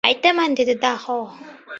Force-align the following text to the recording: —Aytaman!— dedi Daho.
—Aytaman!— 0.07 0.55
dedi 0.59 0.75
Daho. 0.85 1.17